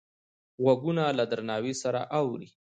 [0.63, 2.49] غوږونه له درناوي سره اوري